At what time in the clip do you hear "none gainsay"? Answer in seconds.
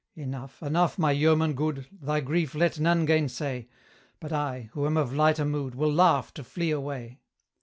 2.79-3.67